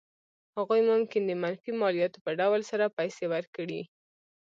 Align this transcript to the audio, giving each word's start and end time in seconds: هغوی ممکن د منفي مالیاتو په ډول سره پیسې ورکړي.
هغوی 0.57 0.81
ممکن 0.91 1.21
د 1.25 1.31
منفي 1.43 1.71
مالیاتو 1.81 2.23
په 2.25 2.31
ډول 2.39 2.61
سره 2.71 2.93
پیسې 2.97 3.25
ورکړي. 3.33 3.81